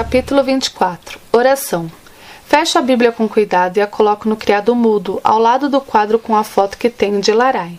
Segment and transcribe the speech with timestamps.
[0.00, 1.92] Capítulo 24 Oração
[2.46, 6.18] Fecho a Bíblia com cuidado e a coloco no criado mudo, ao lado do quadro
[6.18, 7.78] com a foto que tenho de Larai.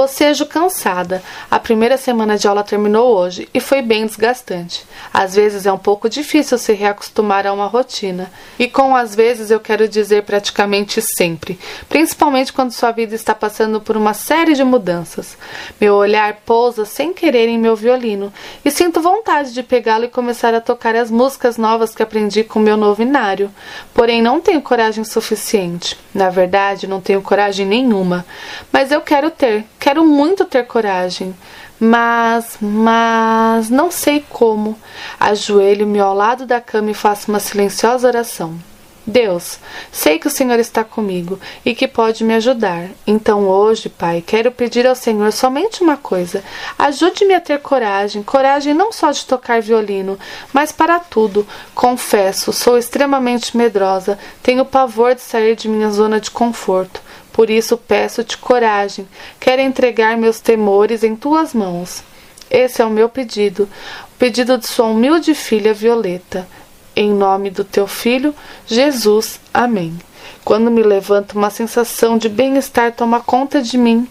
[0.00, 1.22] Bocejo cansada.
[1.50, 4.82] A primeira semana de aula terminou hoje e foi bem desgastante.
[5.12, 8.32] Às vezes é um pouco difícil se reacostumar a uma rotina.
[8.58, 13.78] E com às vezes eu quero dizer praticamente sempre, principalmente quando sua vida está passando
[13.78, 15.36] por uma série de mudanças.
[15.78, 18.32] Meu olhar pousa sem querer em meu violino
[18.64, 22.58] e sinto vontade de pegá-lo e começar a tocar as músicas novas que aprendi com
[22.58, 23.50] meu novinário.
[23.92, 25.94] Porém, não tenho coragem suficiente.
[26.14, 28.24] Na verdade, não tenho coragem nenhuma.
[28.72, 31.34] Mas eu quero ter Quero muito ter coragem,
[31.80, 34.78] mas, mas não sei como.
[35.18, 38.56] Ajoelho-me ao lado da cama e faço uma silenciosa oração.
[39.04, 39.58] Deus,
[39.90, 42.86] sei que o Senhor está comigo e que pode me ajudar.
[43.04, 46.44] Então hoje, Pai, quero pedir ao Senhor somente uma coisa:
[46.78, 50.16] ajude-me a ter coragem, coragem não só de tocar violino,
[50.52, 51.44] mas para tudo.
[51.74, 57.09] Confesso, sou extremamente medrosa, tenho pavor de sair de minha zona de conforto.
[57.40, 59.08] Por isso peço-te coragem,
[59.40, 62.04] quero entregar meus temores em tuas mãos.
[62.50, 66.46] Esse é o meu pedido, o pedido de sua humilde filha Violeta.
[66.94, 68.34] Em nome do teu filho,
[68.66, 69.40] Jesus.
[69.54, 69.98] Amém.
[70.44, 74.06] Quando me levanto, uma sensação de bem-estar toma conta de mim.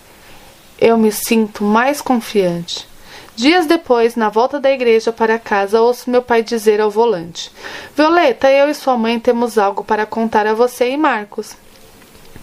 [0.80, 2.88] Eu me sinto mais confiante.
[3.36, 7.52] Dias depois, na volta da igreja para casa, ouço meu pai dizer ao volante:
[7.96, 11.56] Violeta, eu e sua mãe temos algo para contar a você e Marcos.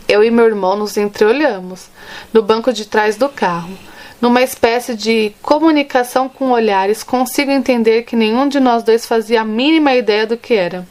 [0.08, 1.88] Eu e meu irmão nos entreolhamos
[2.32, 3.76] no banco de trás do carro.
[4.20, 9.44] Numa espécie de comunicação com olhares, consigo entender que nenhum de nós dois fazia a
[9.44, 10.86] mínima ideia do que era.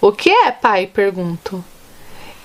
[0.00, 0.86] O que é, pai?
[0.86, 1.64] pergunto.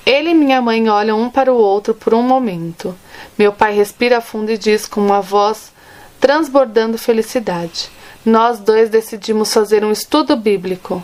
[0.05, 2.95] Ele e minha mãe olham um para o outro por um momento.
[3.37, 5.71] Meu pai respira fundo e diz com uma voz
[6.19, 7.89] transbordando felicidade:
[8.25, 11.03] Nós dois decidimos fazer um estudo bíblico.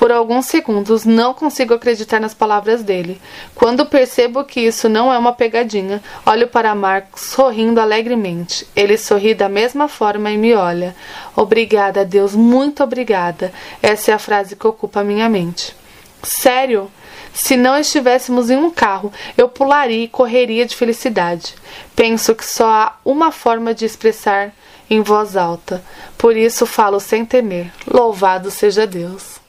[0.00, 3.20] Por alguns segundos não consigo acreditar nas palavras dele.
[3.54, 8.66] Quando percebo que isso não é uma pegadinha, olho para Marcos sorrindo alegremente.
[8.74, 10.96] Ele sorri da mesma forma e me olha.
[11.36, 13.52] Obrigada, Deus, muito obrigada.
[13.82, 15.76] Essa é a frase que ocupa minha mente.
[16.22, 16.90] Sério?
[17.34, 21.54] Se não estivéssemos em um carro, eu pularia e correria de felicidade.
[21.94, 24.50] Penso que só há uma forma de expressar
[24.88, 25.84] em voz alta.
[26.16, 27.70] Por isso falo sem temer.
[27.86, 29.39] Louvado seja Deus.